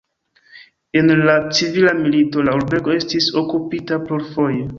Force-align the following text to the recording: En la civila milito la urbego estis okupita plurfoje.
En 1.01 1.11
la 1.27 1.35
civila 1.59 1.93
milito 1.99 2.47
la 2.49 2.57
urbego 2.61 2.97
estis 3.03 3.29
okupita 3.45 4.03
plurfoje. 4.09 4.61